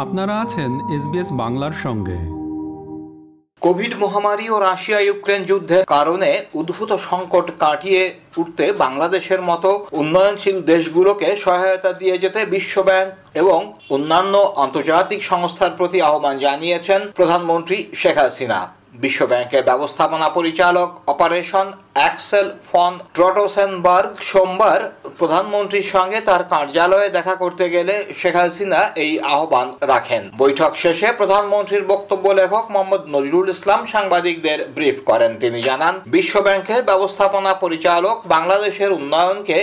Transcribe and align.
আপনারা 0.00 0.40
আছেন 0.40 0.70
এসবিএস 0.96 1.32
বাংলার 1.32 1.72
সঙ্গে। 1.72 2.18
কোভিড 3.62 3.92
মহামারী 3.98 4.50
ও 4.50 4.60
রাশিয়া 4.60 5.00
ইউক্রেন 5.00 5.44
যুদ্ধের 5.44 5.84
কারণে 5.84 6.30
উদ্ভূত 6.54 6.90
সংকট 7.10 7.46
কাটিয়ে 7.58 8.02
উঠতে 8.36 8.72
বাংলাদেশের 8.72 9.42
মতো 9.42 9.86
উন্নয়নশীল 9.92 10.62
দেশগুলোকে 10.62 11.36
সহায়তা 11.36 11.92
দিয়ে 11.92 12.18
যেতে 12.18 12.40
বিশ্বব্যাংক 12.44 13.08
এবং 13.34 13.72
অন্যান্য 13.90 14.34
আন্তর্জাতিক 14.56 15.20
সংস্থার 15.24 15.70
প্রতি 15.70 15.98
আহ্বান 16.02 16.38
জানিয়েছেন 16.38 17.00
প্রধানমন্ত্রী 17.14 17.76
শেখ 17.94 18.16
হাসিনা। 18.18 18.79
বিশ্বব্যাংকের 18.92 19.62
ব্যবস্থাপনা 19.64 20.28
পরিচালক 20.28 20.88
অপারেশন 21.06 21.66
অ্যাক্সেল 21.94 22.48
ফন 22.72 22.92
ট্রটোসেনবার্গ 23.14 24.10
সোমবার 24.22 24.80
প্রধানমন্ত্রীর 25.18 25.90
সঙ্গে 25.94 26.18
তার 26.20 26.42
কার্যালয়ে 26.44 27.08
দেখা 27.10 27.34
করতে 27.34 27.64
গেলে 27.70 27.94
শেখ 28.20 28.36
হাসিনা 28.36 28.80
এই 29.04 29.12
আহ্বান 29.34 29.68
রাখেন। 29.80 30.22
বৈঠক 30.36 30.70
শেষে 30.76 31.08
প্রধানমন্ত্রীর 31.12 31.84
বক্তব্য 31.84 32.24
লেখক 32.40 32.64
মোহাম্মদ 32.70 33.02
নজরুল 33.06 33.48
ইসলাম 33.48 33.80
সাংবাদিকদের 33.86 34.58
ব্রিফ 34.74 34.98
করেন। 35.04 35.32
তিনি 35.40 35.58
জানান, 35.62 35.94
বিশ্বব্যাংকের 36.06 36.82
ব্যবস্থাপনা 36.82 37.52
পরিচালক 37.54 38.16
বাংলাদেশের 38.26 38.90
উন্নয়নকে 38.92 39.58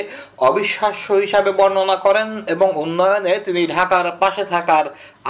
অবিশ্বাস্য 0.50 1.14
হিসাবে 1.14 1.52
বর্ণনা 1.52 1.95
করেন 1.95 2.28
এবং 2.48 2.70
উন্নয়নে 2.75 3.34
তিনি 3.45 3.62
ঢাকার 3.67 4.08
পাশে 4.20 4.44
থাকার 4.45 4.86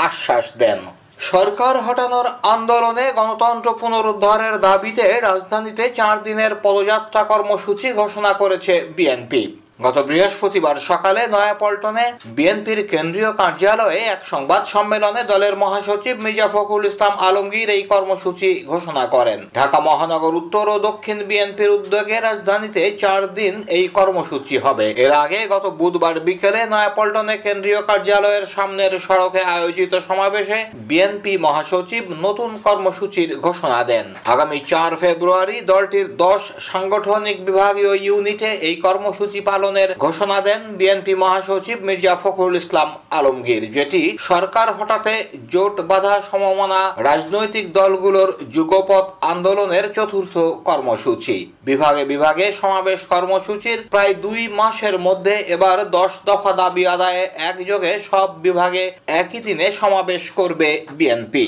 আশ্বাস 0.07 0.45
দেন। 0.57 0.79
সরকার 1.19 1.75
হটানোর 1.81 2.27
আন্দোলনে 2.43 3.05
গণতন্ত্র 3.13 3.69
পুনরুদ্ধারের 3.73 4.55
দাবিতে 4.59 5.05
রাজধানীতে 5.21 5.83
চার 5.95 6.15
দিনের 6.23 6.51
পদযাত্রা 6.63 7.21
কর্মসূচি 7.23 7.87
ঘোষণা 7.93 8.31
করেছে 8.33 8.73
বিএনপি। 8.95 9.43
গত 9.79 9.97
বৃহস্পতিবার 10.09 10.75
সকালে 10.89 11.21
নয়াপল্টনে 11.35 12.05
বিএনপির 12.37 12.79
কেন্দ্রীয় 12.91 13.31
কার্যালয়ে 13.41 13.99
এক 14.05 14.21
সংবাদ 14.25 14.61
সম্মেলনে 14.73 15.21
দলের 15.31 15.53
মহাসচিব 15.63 16.15
মির্জা 16.25 16.47
ফখরুল 16.53 16.85
ইসলাম 16.91 17.13
আলমগীর 17.27 17.69
এই 17.77 17.83
কর্মসূচি 17.93 18.49
ঘোষণা 18.71 19.03
করেন। 19.15 19.39
ঢাকা 19.55 19.79
মহানগর 19.79 20.33
উত্তর 20.41 20.65
ও 20.73 20.75
দক্ষিণ 20.79 21.17
বিএনপির 21.29 21.71
উদ্যোগে 21.77 22.17
রাজধানীতে 22.19 22.83
চার 23.03 23.21
দিন 23.39 23.53
এই 23.77 23.85
কর্মসূচি 23.97 24.55
হবে। 24.65 24.87
এর 25.03 25.13
আগে 25.23 25.39
গত 25.53 25.65
বুধবার 25.79 26.15
বিকেলে 26.27 26.61
নয়াপল্টনে 26.73 27.35
কেন্দ্রীয় 27.45 27.81
কার্যালয়ের 27.89 28.45
সামনের 28.55 28.93
সড়কে 29.07 29.41
আয়োজিত 29.55 29.93
সমাবেশে 30.07 30.59
বিএনপি 30.89 31.33
মহাসচিব 31.45 32.03
নতুন 32.25 32.51
কর্মসূচির 32.65 33.29
ঘোষণা 33.45 33.79
দেন। 33.83 34.05
আগামী 34.33 34.57
চার 34.71 34.91
ফেব্রুয়ারি 35.01 35.57
দলটির 35.71 36.07
দশ 36.25 36.41
সাংগঠনিক 36.69 37.37
বিভাগীয় 37.47 37.93
ইউনিটে 38.05 38.49
এই 38.67 38.75
কর্মসূচি 38.85 39.39
পালন 39.49 39.65
পালনের 39.67 39.91
ঘোষণা 40.05 40.37
দেন 40.47 40.61
বিএনপি 40.79 41.13
মহাসচিব 41.23 41.77
মির্জা 41.87 42.13
ফখরুল 42.23 42.55
ইসলাম 42.61 42.89
আলমগীর, 43.17 43.63
যেটি 43.75 44.01
সরকার 44.29 44.67
হঠাতে 44.77 45.13
জোট 45.53 45.75
বাধা 45.89 46.15
সমমনা 46.29 46.81
রাজনৈতিক 47.09 47.65
দলগুলোর 47.79 48.29
যুগপথ 48.55 49.05
আন্দোলনের 49.31 49.85
চতুর্থ 49.97 50.35
কর্মসূচি। 50.69 51.37
বিভাগে 51.69 52.03
বিভাগে 52.13 52.45
সমাবেশ 52.61 52.99
কর্মসূচির 53.13 53.79
প্রায় 53.93 54.13
দুই 54.25 54.41
মাসের 54.59 54.95
মধ্যে 55.07 55.35
এবার 55.55 55.77
দশ 55.97 56.11
দফা 56.29 56.51
দাবি 56.61 56.83
আদায়ে 56.95 57.23
একযোগে 57.49 57.91
সব 58.09 58.27
বিভাগে 58.45 58.83
একই 59.21 59.39
দিনে 59.47 59.67
সমাবেশ 59.81 60.23
করবে 60.39 60.69
বিএনপি। 60.97 61.45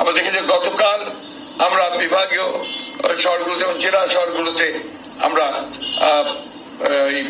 আমরা 0.00 0.12
দেখেছি 0.18 0.40
গতকাল 0.54 1.00
আমরা 1.66 1.84
বিভাগীয় 2.02 2.46
শহরগুলোতে 3.24 3.62
এবং 3.66 3.76
জেলা 3.84 4.00
শহরগুলোতে 4.14 4.66
আমরা 5.26 5.46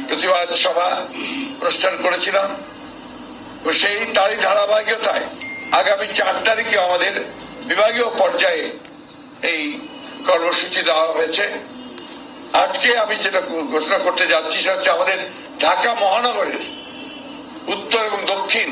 প্রতিবাদ 0.09 0.49
সভা 0.65 0.89
অনুষ্ঠান 1.63 1.95
করেছিলাম। 2.05 2.49
সেই 3.81 3.99
তারই 4.17 4.37
ধারাবাহিকতায় 4.47 5.25
আগামী 5.81 6.07
চার 6.19 6.35
তারিখে 6.45 6.77
আমাদের 6.79 7.15
বিভাগীয় 7.71 8.09
পর্যায়ে 8.21 8.65
এই 9.53 9.63
কর্মসূচি 10.29 10.81
দেওয়া 10.89 11.07
হয়েছে। 11.17 11.45
আজকে 12.65 12.89
আমি 13.05 13.15
যেটা 13.25 13.41
ঘোষণা 13.73 13.99
করতে 13.99 14.25
যাচ্ছি 14.33 14.57
সেটা 14.63 14.75
হচ্ছে 14.77 14.91
আমাদের 14.91 15.19
ঢাকা 15.61 15.91
মহানগরের 15.95 16.63
উত্তর 17.75 18.01
এবং 18.11 18.21
দক্ষিণ 18.35 18.69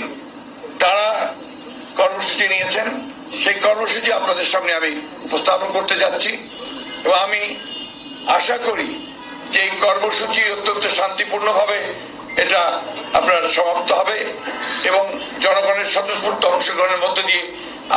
তারা 0.79 1.09
কর্মসূচি 1.97 2.47
নিয়েছেন। 2.49 2.89
সেই 3.43 3.57
কর্মসূচি 3.67 4.11
আপনাদের 4.13 4.47
সামনে 4.53 4.73
আমি 4.81 4.91
উপস্থাপন 5.27 5.69
করতে 5.77 5.95
যাচ্ছি 6.03 6.31
এবং 7.05 7.17
আমি 7.27 7.43
আশা 8.39 8.57
করি 8.59 8.89
যে 9.53 9.59
এই 9.67 9.73
কর্মসূচি 9.87 10.43
অত্যন্ত 10.57 10.85
শান্তিপূর্ণভাবে 10.99 11.79
এটা 12.43 12.63
আপনার 13.19 13.43
সমাপ্ত 13.57 13.91
হবে 13.93 14.19
এবং 14.91 15.05
জনগণের 15.45 15.89
স্বতঃস্ফূর্ত 15.95 16.43
অংশগ্রহণের 16.47 17.03
মধ্যে 17.05 17.23
দিয়ে 17.23 17.45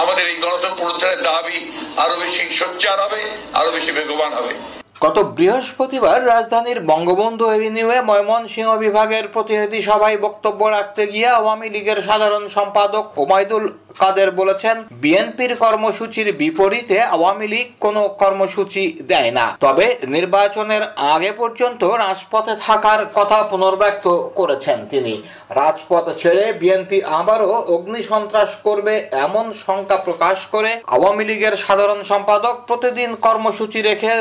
আমাদের 0.01 0.25
এই 0.31 0.37
গণতন্ত্র 0.43 0.79
পুনরুদ্ধারের 0.79 1.21
দাবি 1.29 1.57
আরও 2.03 2.15
বেশি 2.23 2.41
সোচ্চার 2.59 2.97
হবে 3.05 3.21
আরও 3.53 3.69
বেশি 3.71 3.91
বেগবান 3.91 4.31
হবে। 4.33 4.53
গত 4.95 5.17
বৃহস্পতিবার 5.37 6.17
রাজধানীর 6.25 6.79
বঙ্গবন্ধু 6.91 7.45
এভিনিউয়ে 7.49 7.99
ময়মনসিংহ 8.01 8.69
বিভাগের 8.77 9.25
প্রতিনিধি 9.27 9.79
সভায় 9.81 10.17
বক্তব্য 10.17 10.61
রাখতে 10.67 11.03
গিয়ে 11.07 11.29
আওয়ামী 11.39 11.67
লীগের 11.69 11.99
সাধারণ 12.01 12.43
সম্পাদক 12.47 13.05
ওবায়দুল 13.17 13.65
কাদের 14.01 14.29
বলেছেন, 14.31 14.75
বিএনপির 15.03 15.53
কর্মসূচির 15.55 16.27
বিপরীতে 16.33 16.97
আওয়ামী 17.15 17.47
লীগ 17.47 17.67
কোনো 17.79 18.01
কর্মসূচি 18.21 18.83
দেয় 19.07 19.31
না। 19.31 19.45
তবে 19.59 19.85
নির্বাচনের 20.15 20.83
আগে 21.13 21.31
পর্যন্ত 21.31 21.81
রাজপথে 22.05 22.53
থাকার 22.67 23.01
কথা 23.17 23.39
পুনর্ব্যক্ত 23.51 24.05
করেছেন 24.35 24.77
তিনি। 24.89 25.13
রাজপথ 25.59 26.05
ছেড়ে 26.21 26.45
বিএনপি 26.61 26.97
আবারও 27.19 27.51
অগ্নি 27.75 28.01
সন্ত্রাস 28.11 28.51
করবে 28.63 28.93
এমন 29.25 29.45
শঙ্কা 29.65 29.97
প্রকাশ 29.97 30.37
করে 30.53 30.71
আওয়ামী 30.95 31.23
লীগের 31.29 31.55
সাধারণ 31.65 31.99
সম্পাদক 32.11 32.55
প্রতিদিন 32.67 33.09
কর্মসূচি 33.25 33.79
রেখে 33.81 34.11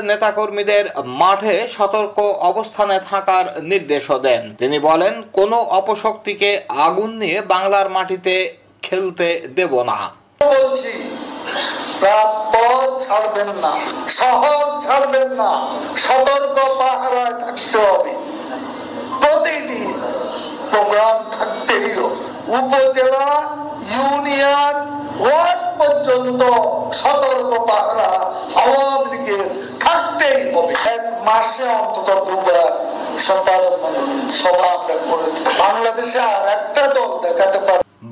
নেতাকর্মীদের 0.64 0.86
মাঠে 1.20 1.54
সতর্ক 1.76 2.16
অবস্থানে 2.50 2.96
থাকার 3.10 3.44
নির্দেশও 3.70 4.18
দেন। 4.26 4.42
তিনি 4.60 4.78
বলেন, 4.88 5.14
কোনো 5.38 5.58
অপশক্তিকে 5.80 6.50
আগুন 6.86 7.10
নিয়ে 7.22 7.38
বাংলার 7.52 7.88
মাটিতে 7.96 8.34
খেলতে 8.86 9.28
দেব 9.56 9.72
না। 9.90 9.98
বলছি, 10.44 10.92
রাজপথ 12.06 12.88
ছাড়বেন 13.04 13.50
না, 13.64 13.72
শহর 14.20 14.62
ছাড়বেন 14.84 15.28
না, 15.40 15.50
সতর্ক 16.04 16.56
পাহারায় 16.80 17.34
থাকতে 17.42 17.78
হবে। 17.88 18.12
প্রতিদিন 19.22 19.94
প্রোগ্রাম 20.70 21.16
উপজেলা, 22.58 23.28
ইউনিয়ন, 23.92 24.76
ওয়ার্ড 25.22 25.62
পর্যন্ত 25.80 26.40
সতর্ক 27.00 27.50
পাহারা 27.68 28.10
আওয়ামী 28.62 29.06
লীগের 29.12 29.48
হবে। 29.94 30.30
এক 30.88 31.02
মাসে 31.28 31.64
অন্তত 31.76 32.08
দুবার 32.26 32.70
সভা 33.26 33.56
আমরা 34.74 34.94
বাংলাদেশে 35.64 36.18
আর 36.28 36.42
একটা 36.56 36.82
দল 36.96 37.10
দেখাতে 37.24 37.58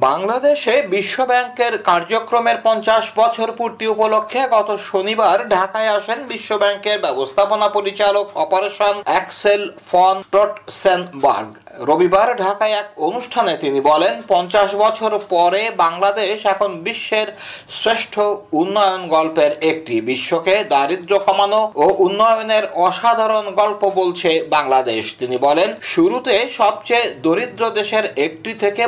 বাংলাদেশে 0.06 0.74
বিশ্বব্যাংকের 0.94 1.74
কার্যক্রমের 1.82 2.58
পঞ্চাশ 2.62 3.04
বছর 3.16 3.48
পূর্তি 3.52 3.84
উপলক্ষে 3.86 4.40
গত 4.48 4.70
শনিবার 4.90 5.36
ঢাকায় 5.48 5.90
আসেন 5.90 6.18
বিশ্বব্যাংকের 6.26 6.98
ব্যবস্থাপনা 7.00 7.66
পরিচালক 7.68 8.26
অপারেশন 8.36 8.94
অ্যাক্সেল 9.02 9.62
ফন 9.90 10.16
টটসেনবার্গ 10.32 11.52
রবিবার 11.80 12.36
ঢাকায় 12.36 12.72
এক 12.72 12.86
অনুষ্ঠানে 12.96 13.56
তিনি 13.56 13.80
বলেন, 13.80 14.22
পঞ্চাশ 14.28 14.74
বছর 14.74 15.18
পরে 15.28 15.70
বাংলাদেশ 15.70 16.46
এখন 16.46 16.70
বিশ্বের 16.78 17.28
শ্রেষ্ঠ 17.70 18.20
উন্নয়ন 18.52 19.08
গল্পের 19.08 19.52
একটি 19.60 20.00
বিশ্বকে 20.00 20.64
দারিদ্র 20.64 21.18
কমানো 21.18 21.72
ও 21.74 21.84
উন্নয়নের 21.98 22.64
অসাধারণ 22.74 23.50
গল্প 23.50 23.82
বলছে 23.94 24.30
বাংলাদেশ। 24.48 25.16
তিনি 25.18 25.36
বলেন, 25.36 25.68
শুরুতে 25.82 26.34
সবচেয়ে 26.50 27.14
দরিদ্র 27.22 27.70
দেশের 27.70 28.04
একটি 28.16 28.54
থেকে 28.54 28.82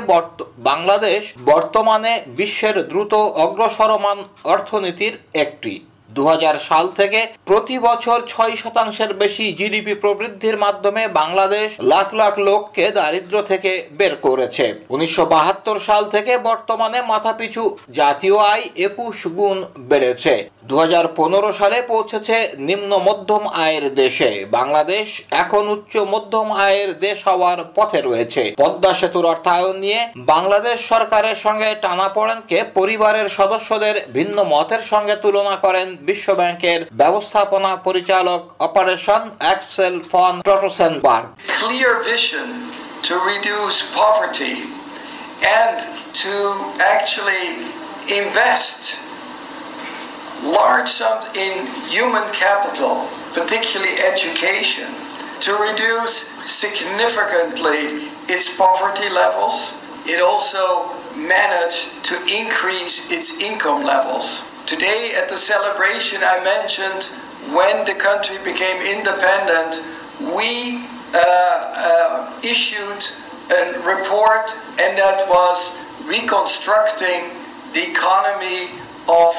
বাংলাদেশ 0.58 1.34
বর্তমানে 1.44 2.12
বিশ্বের 2.26 2.88
দ্রুত 2.88 3.14
অগ্রসরমান 3.14 4.18
অর্থনীতির 4.44 5.18
একটি। 5.34 5.74
দু 6.16 6.22
হাজার 6.28 6.56
সাল 6.68 6.86
থেকে 7.00 7.20
প্রতি 7.44 7.76
বছর 7.78 8.18
ছয় 8.28 8.54
শতাংশের 8.56 9.10
বেশি 9.14 9.46
জিডিপি 9.52 9.94
প্রবৃদ্ধির 9.94 10.56
মাধ্যমে 10.56 11.02
বাংলাদেশ 11.20 11.68
লাখ 11.92 12.08
লাখ 12.14 12.34
লোককে 12.38 12.84
দারিদ্র 12.90 13.34
থেকে 13.42 13.72
বের 13.98 14.14
করেছে। 14.16 14.66
উনিশশো 14.90 15.24
সাল 15.88 16.02
থেকে 16.04 16.32
বর্তমানে 16.38 16.98
মাথাপিছু 17.02 17.62
জাতীয় 17.90 18.36
আয় 18.52 18.64
একুশ 18.86 19.18
গুণ 19.28 19.58
বেড়েছে। 19.90 20.34
দু 20.64 20.76
সালে 21.58 21.78
পৌঁছেছে 21.82 22.36
নিম্ন 22.68 22.90
মধ্যম 22.98 23.42
আয়ের 23.64 23.86
দেশে। 23.94 24.30
বাংলাদেশ 24.58 25.06
এখন 25.42 25.64
উচ্চ 25.68 25.94
মধ্যম 26.12 26.48
আয়ের 26.66 26.90
দেশ 26.98 27.18
হওয়ার 27.28 27.60
পথে 27.76 27.98
রয়েছে। 28.00 28.42
পদ্মা 28.60 28.92
সেতুর 28.94 29.26
অর্থায়ন 29.26 29.74
নিয়ে 29.84 30.00
বাংলাদেশ 30.32 30.76
সরকারের 30.92 31.36
সঙ্গে 31.44 31.68
টানাপোড়েনকে 31.84 32.58
পরিবারের 32.78 33.28
সদস্যদের 33.38 33.94
ভিন্ন 34.16 34.36
মতের 34.52 34.82
সঙ্গে 34.92 35.14
তুলনা 35.24 35.56
করেন 35.64 35.86
বিশ্ব 36.07 36.27
ব্যাংকের 36.39 36.79
ব্যবস্থাপনা 37.01 37.71
পরিচালক 37.87 38.41
operation 38.67 39.21
Axel 39.53 39.93
van 40.11 40.33
Trotsenburg 40.47 41.27
Clear 41.61 41.93
vision 42.13 42.47
to 43.07 43.13
reduce 43.31 43.77
poverty 44.01 44.55
and 45.61 45.77
to 46.23 46.35
actually 46.93 47.45
invest 48.21 48.81
large 50.59 50.89
sums 50.99 51.25
in 51.45 51.53
human 51.93 52.25
capital, 52.33 52.93
particularly 53.33 53.95
education, 54.11 54.87
to 55.45 55.51
reduce 55.67 56.15
significantly 56.63 57.81
its 58.35 58.47
poverty 58.63 59.09
levels. 59.21 59.55
It 60.13 60.19
also 60.29 60.63
managed 61.15 61.83
to 62.09 62.15
increase 62.39 62.95
its 63.11 63.27
income 63.49 63.81
levels. 63.83 64.27
Today, 64.66 65.12
at 65.14 65.28
the 65.28 65.36
celebration, 65.36 66.20
I 66.24 66.42
mentioned 66.42 67.12
when 67.54 67.84
the 67.84 67.92
country 67.92 68.38
became 68.38 68.80
independent, 68.80 69.84
we 70.34 70.80
uh, 71.12 71.20
uh, 71.20 72.40
issued 72.42 73.04
a 73.52 73.76
report, 73.84 74.56
and 74.80 74.96
that 74.96 75.28
was 75.28 75.70
reconstructing 76.08 77.28
the 77.74 77.90
economy 77.90 78.72
of. 79.06 79.36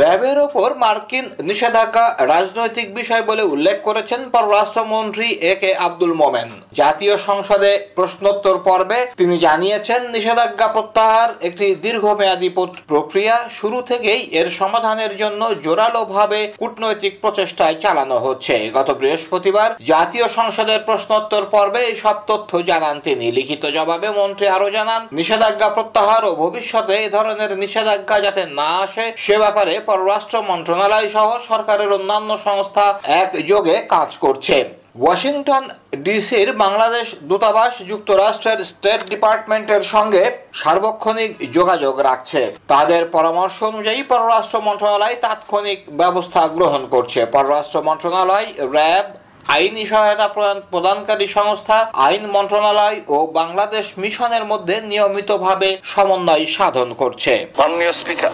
র্যাবের 0.00 0.38
ওপর 0.38 0.74
মার্কিন 0.74 1.26
নিষেধাজ্ঞা 1.42 2.04
রাজনৈতিক 2.32 2.94
বিষয় 2.94 3.22
বলে 3.22 3.42
উল্লেখ 3.42 3.76
করেছেন 3.82 4.30
পররাষ্ট্রমন্ত্রী 4.30 5.28
এ 5.52 5.54
কে 5.54 5.74
আব্দুল 5.74 6.12
মোমেন। 6.14 6.48
জাতীয় 6.72 7.16
সংসদে 7.16 7.72
প্রশ্নোত্তর 7.94 8.56
পর্বে 8.58 8.98
তিনি 9.16 9.38
জানিয়েছেন, 9.38 10.00
নিষেধাজ্ঞা 10.14 10.68
প্রত্যাহার 10.68 11.30
একটি 11.40 11.74
দীর্ঘমেয়াদী 11.74 12.50
প্রক্রিয়া, 12.88 13.36
শুরু 13.50 13.82
থেকেই 13.82 14.20
এর 14.40 14.48
সমাধানের 14.50 15.16
জন্য 15.16 15.54
জোরালোভাবে 15.64 16.40
কূটনৈতিক 16.60 17.20
প্রচেষ্টায় 17.20 17.76
চালানো 17.82 18.18
হচ্ছে। 18.18 18.54
গত 18.76 18.88
বৃহস্পতিবার 19.00 19.70
জাতীয় 19.92 20.28
সংসদের 20.28 20.80
প্রশ্নোত্তর 20.88 21.44
পর্বে 21.54 21.80
এই 21.90 21.96
সব 22.04 22.16
তথ্য 22.26 22.50
জানান 22.70 22.96
তিনি। 23.00 23.26
লিখিত 23.32 23.62
জবাবে 23.76 24.08
মন্ত্রী 24.10 24.46
আরও 24.46 24.70
জানান, 24.70 25.02
নিষেধাজ্ঞা 25.12 25.68
প্রত্যাহার 25.68 26.22
ও 26.24 26.30
ভবিষ্যতে 26.34 26.94
এই 27.04 27.10
ধরনের 27.16 27.50
নিষেধাজ্ঞা 27.62 28.18
যাতে 28.20 28.42
না 28.60 28.70
আসে, 28.84 29.04
সে 29.24 29.34
ব্যাপারে 29.42 29.74
পররাষ্ট্র 29.88 30.36
মন্ত্রণালয় 30.50 31.08
সহ 31.14 31.28
সরকারের 31.50 31.90
অন্যান্য 31.98 32.30
সংস্থা 32.46 32.84
একযোগে 33.22 33.76
কাজ 33.94 34.10
করছে। 34.24 34.56
ওয়াশিংটন 35.02 35.64
ডিসির 36.06 36.48
বাংলাদেশ 36.64 37.06
দূতাবাস 37.30 37.74
যুক্তরাষ্ট্রের 37.90 38.60
স্টেট 38.70 39.00
ডিপার্টমেন্টের 39.12 39.82
সঙ্গে 39.94 40.22
সার্বক্ষণিক 40.60 41.30
যোগাযোগ 41.56 41.94
রাখছে। 42.08 42.40
তাদের 42.72 43.02
পরামর্শ 43.16 43.56
অনুযায়ী 43.70 44.00
পররাষ্ট্র 44.12 44.56
মন্ত্রণালয় 44.66 45.16
তাৎক্ষণিক 45.24 45.80
ব্যবস্থা 46.00 46.42
গ্রহণ 46.56 46.82
করছে। 46.94 47.20
পররাষ্ট্র 47.34 47.78
মন্ত্রণালয়, 47.88 48.46
র্যাব 48.74 49.06
আইনি 49.48 49.86
সহায়তা 49.86 50.28
প্রদান- 50.28 50.60
প্রদানকারী 50.70 51.26
সংস্থা, 51.26 51.90
আইন 51.92 52.26
মন্ত্রণালয় 52.26 53.00
ও 53.08 53.26
বাংলাদেশ 53.26 53.86
মিশনের 53.98 54.44
মধ্যে 54.44 54.80
নিয়মিতভাবে 54.80 55.78
সমন্বয় 55.84 56.46
সাধন 56.46 56.94
করছে। 56.94 57.46
মাননীয় 57.58 57.92
স্পিকার, 57.92 58.30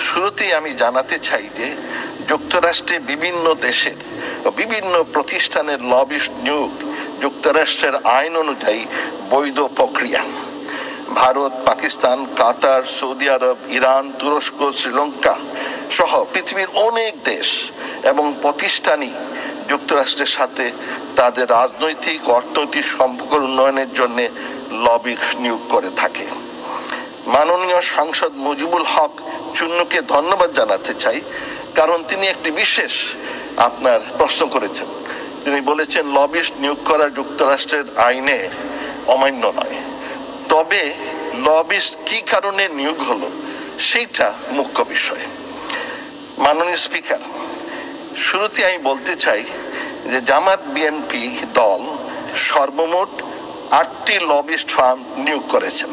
শুরুতেই 0.00 0.52
আমি 0.52 0.74
জানাতে 0.74 1.18
চাই 1.18 1.48
যে 1.54 1.74
যুক্তরাষ্ট্রে 2.28 2.98
বিভিন্ন 2.98 3.54
দেশের 3.54 3.94
বিভিন্ন 4.56 5.04
প্রতিষ্ঠানের 5.12 5.82
লবিস্ট 5.82 6.32
নিয়োগ 6.38 6.70
যুক্তরাষ্ট্রের 7.20 7.94
আইন 7.96 8.36
অনুযায়ী 8.36 8.84
বৈধ 9.30 9.60
প্রক্রিয়া। 9.60 10.24
Bharat, 11.14 11.52
Pakistan, 11.66 12.26
Qatar, 12.36 12.82
Saudi 12.82 13.30
Arab, 13.30 13.56
Iran, 13.68 14.12
তুরস্ক, 14.18 14.72
শ্রীলঙ্কা 14.72 15.36
সহ 15.90 16.24
পৃথিবীর 16.32 16.68
অনেক 16.74 17.24
দেশ 17.24 17.70
এবং 18.02 18.34
প্রতিষ্ঠানই 18.42 19.10
যুক্তরাষ্ট্রের 19.70 20.32
সাথে 20.38 20.64
তাদের 21.18 21.46
রাজনৈতিক, 21.58 22.20
অর্থনৈতিক 22.38 22.84
সম্পর্ক 22.96 23.32
উন্নয়নের 23.48 23.90
জন্য 23.98 24.18
লবি 24.86 25.14
নিয়োগ 25.42 25.62
করে 25.68 25.90
থাকে। 26.00 26.26
মাননীয় 27.34 27.80
সাংসদ 27.94 28.32
মুজিবুল 28.46 28.86
হক 28.94 29.12
চুন্নুকে 29.56 29.98
ধন্যবাদ 30.14 30.50
জানাতে 30.58 30.92
চাই, 31.02 31.18
কারণ 31.78 31.98
তিনি 32.10 32.24
একটি 32.28 32.50
বিশেষ 32.62 32.94
আপনার 33.68 34.00
প্রশ্ন 34.18 34.42
করেছেন। 34.54 34.88
তিনি 35.44 35.58
বলেছেন, 35.70 36.04
লবিস্ট 36.18 36.54
নিয়োগ 36.62 36.80
করা 36.90 37.06
যুক্তরাষ্ট্রের 37.18 37.86
আইনে 38.08 38.38
অমান্য 39.06 39.42
নয়। 39.58 39.76
তবে 40.48 40.82
লবিস্ট 41.48 41.92
কি 42.06 42.18
কারণে 42.32 42.64
নিয়োগ 42.78 42.98
হলো, 43.08 43.28
সেইটা 43.88 44.28
মুখ্য 44.56 44.80
বিষয়। 44.94 45.24
মাননীয় 46.44 46.80
স্পিকার 46.86 47.20
শুরুতে 48.18 48.60
আমি 48.66 48.78
বলতে 48.84 49.16
চাই 49.16 49.44
যে 50.10 50.18
জামাত 50.20 50.60
বিএনপি 50.74 51.24
দল 51.54 51.82
সর্বমোট 52.34 53.12
আটটি 53.70 54.14
লবিস্ট 54.28 54.68
ফার্ম 54.70 54.98
নিয়োগ 55.16 55.42
করেছেন। 55.48 55.90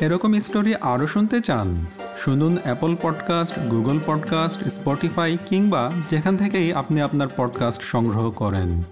এরকম 0.00 0.40
স্টোরি 0.40 0.74
আরও 0.74 1.06
শুনতে 1.06 1.40
চান, 1.40 1.86
শুনুন 2.18 2.56
Apple 2.64 2.96
podcast 3.02 3.58
Google 3.58 4.00
podcast 4.06 4.60
Spotify 4.68 5.38
কিংবা 5.46 5.92
যেখান 6.10 6.36
থেকেই 6.36 6.72
আপনি 6.72 6.98
আপনার 7.00 7.28
পডকাস্ট 7.36 7.82
সংগ্রহ 7.82 8.30
করেন। 8.30 8.82